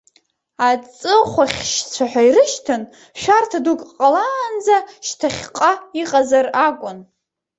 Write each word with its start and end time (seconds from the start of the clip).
Аҵыхәахьшьцәа 0.69 2.05
ҳәа 2.11 2.21
ирышьҭан, 2.27 2.83
шәарҭа 3.19 3.59
дук 3.65 3.81
ҟалаанӡа 3.97 4.77
шьҭахьҟа 5.07 5.71
иҟазар 6.01 6.45
акәын. 6.67 6.97